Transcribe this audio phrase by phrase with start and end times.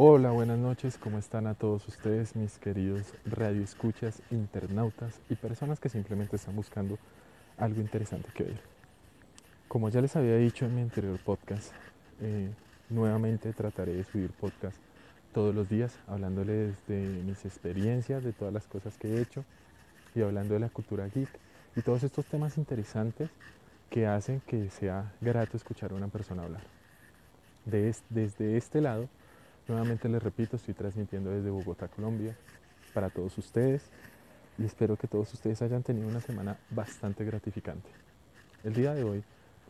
[0.00, 5.88] Hola, buenas noches, ¿cómo están a todos ustedes, mis queridos radioescuchas, internautas y personas que
[5.88, 7.00] simplemente están buscando
[7.56, 8.60] algo interesante que oír?
[9.66, 11.72] Como ya les había dicho en mi anterior podcast,
[12.20, 12.48] eh,
[12.90, 14.76] nuevamente trataré de subir podcast
[15.34, 19.44] todos los días, hablándoles de mis experiencias, de todas las cosas que he hecho
[20.14, 21.28] y hablando de la cultura geek
[21.74, 23.30] y todos estos temas interesantes
[23.90, 26.62] que hacen que sea grato escuchar a una persona hablar.
[27.64, 29.08] desde este lado,
[29.68, 32.34] Nuevamente les repito, estoy transmitiendo desde Bogotá, Colombia,
[32.94, 33.90] para todos ustedes
[34.58, 37.90] y espero que todos ustedes hayan tenido una semana bastante gratificante.
[38.64, 39.22] El día de hoy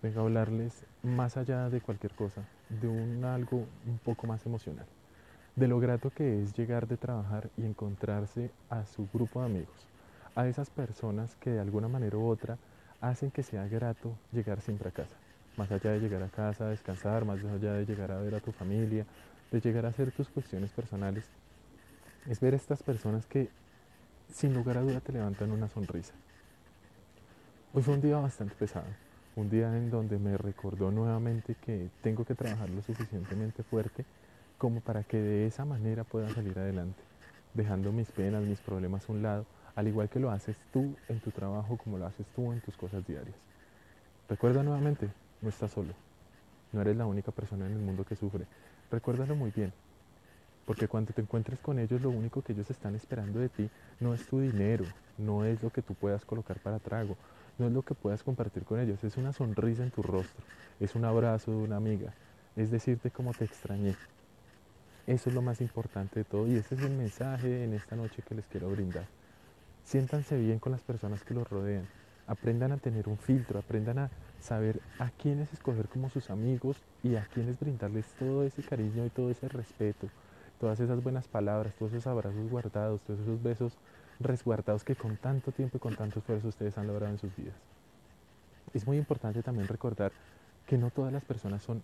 [0.00, 4.86] vengo a hablarles más allá de cualquier cosa, de un algo un poco más emocional,
[5.56, 9.88] de lo grato que es llegar de trabajar y encontrarse a su grupo de amigos,
[10.36, 12.58] a esas personas que de alguna manera u otra
[13.00, 15.19] hacen que sea grato llegar siempre a casa,
[15.56, 18.40] más allá de llegar a casa a descansar, más allá de llegar a ver a
[18.40, 19.04] tu familia,
[19.50, 21.24] de llegar a hacer tus cuestiones personales,
[22.28, 23.48] es ver a estas personas que
[24.32, 26.14] sin lugar a duda te levantan una sonrisa.
[27.72, 28.86] Hoy fue un día bastante pesado,
[29.36, 34.04] un día en donde me recordó nuevamente que tengo que trabajar lo suficientemente fuerte
[34.58, 37.00] como para que de esa manera pueda salir adelante,
[37.54, 41.20] dejando mis penas, mis problemas a un lado, al igual que lo haces tú en
[41.20, 43.36] tu trabajo como lo haces tú en tus cosas diarias.
[44.28, 45.08] Recuerda nuevamente,
[45.42, 45.92] no estás solo,
[46.72, 48.46] no eres la única persona en el mundo que sufre,
[48.90, 49.72] Recuérdalo muy bien,
[50.66, 54.14] porque cuando te encuentres con ellos, lo único que ellos están esperando de ti no
[54.14, 54.84] es tu dinero,
[55.16, 57.16] no es lo que tú puedas colocar para trago,
[57.56, 60.44] no es lo que puedas compartir con ellos, es una sonrisa en tu rostro,
[60.80, 62.12] es un abrazo de una amiga,
[62.56, 63.94] es decirte cómo te extrañé.
[65.06, 68.22] Eso es lo más importante de todo y ese es el mensaje en esta noche
[68.22, 69.06] que les quiero brindar.
[69.84, 71.86] Siéntanse bien con las personas que los rodean,
[72.30, 77.16] aprendan a tener un filtro, aprendan a saber a quiénes escoger como sus amigos y
[77.16, 80.06] a quiénes brindarles todo ese cariño y todo ese respeto,
[80.60, 83.72] todas esas buenas palabras, todos esos abrazos guardados, todos esos besos
[84.20, 87.56] resguardados que con tanto tiempo y con tanto esfuerzo ustedes han logrado en sus vidas.
[88.72, 90.12] Es muy importante también recordar
[90.66, 91.82] que no todas las personas son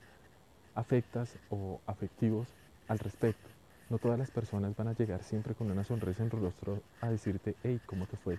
[0.77, 2.47] afectas o afectivos
[2.87, 3.51] al respecto.
[3.91, 7.11] No todas las personas van a llegar siempre con una sonrisa en el rostro a
[7.11, 8.39] decirte, hey, ¿cómo te fue?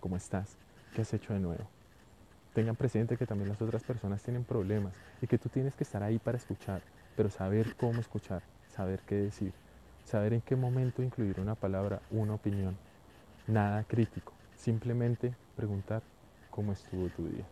[0.00, 0.65] ¿Cómo estás?
[0.96, 1.62] ¿Qué has hecho de nuevo?
[2.54, 6.02] Tengan presente que también las otras personas tienen problemas y que tú tienes que estar
[6.02, 6.80] ahí para escuchar,
[7.14, 8.42] pero saber cómo escuchar,
[8.74, 9.52] saber qué decir,
[10.06, 12.78] saber en qué momento incluir una palabra, una opinión.
[13.46, 16.02] Nada crítico, simplemente preguntar
[16.50, 17.44] cómo estuvo tu día.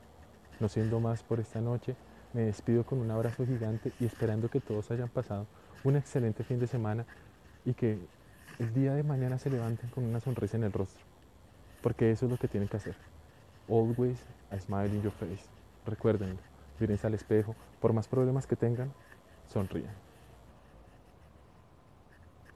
[0.58, 1.96] No siendo más por esta noche,
[2.32, 5.46] me despido con un abrazo gigante y esperando que todos hayan pasado
[5.82, 7.04] un excelente fin de semana
[7.66, 7.98] y que
[8.58, 11.04] el día de mañana se levanten con una sonrisa en el rostro,
[11.82, 12.96] porque eso es lo que tienen que hacer.
[13.68, 14.18] Always
[14.50, 15.48] a smile in your face.
[15.86, 16.38] Recuérdenlo,
[16.78, 18.92] mírense al espejo, por más problemas que tengan,
[19.46, 20.13] sonríen.